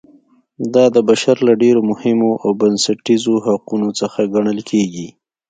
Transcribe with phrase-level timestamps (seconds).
[0.73, 5.07] دا د بشر له ډېرو مهمو او بنسټیزو حقونو څخه ګڼل کیږي.